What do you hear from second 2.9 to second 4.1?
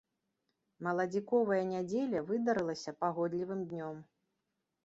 пагодлівым днём.